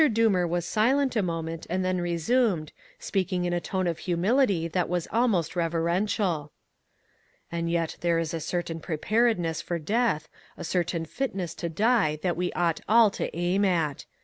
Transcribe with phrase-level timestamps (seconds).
[0.01, 4.89] Doomer was silent a moment and then resumed, speaking in a tone of humility that
[4.89, 6.51] was almost reverential.
[7.51, 10.27] "And yet there is a certain preparedness for death,
[10.57, 14.05] a certain fitness to die that we ought all to aim at.